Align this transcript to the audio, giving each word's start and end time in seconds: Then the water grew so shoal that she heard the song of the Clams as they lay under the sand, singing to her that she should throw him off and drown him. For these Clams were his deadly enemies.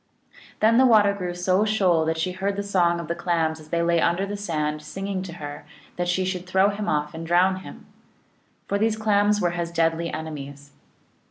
Then 0.61 0.79
the 0.79 0.85
water 0.87 1.13
grew 1.13 1.35
so 1.35 1.63
shoal 1.63 2.05
that 2.05 2.17
she 2.17 2.31
heard 2.31 2.55
the 2.55 2.63
song 2.63 2.99
of 2.99 3.07
the 3.07 3.13
Clams 3.13 3.59
as 3.59 3.69
they 3.69 3.83
lay 3.83 4.01
under 4.01 4.25
the 4.25 4.35
sand, 4.35 4.81
singing 4.81 5.21
to 5.21 5.33
her 5.33 5.63
that 5.95 6.07
she 6.07 6.25
should 6.25 6.47
throw 6.47 6.69
him 6.69 6.89
off 6.89 7.13
and 7.13 7.23
drown 7.27 7.57
him. 7.57 7.85
For 8.67 8.79
these 8.79 8.97
Clams 8.97 9.39
were 9.39 9.51
his 9.51 9.69
deadly 9.71 10.11
enemies. 10.11 10.71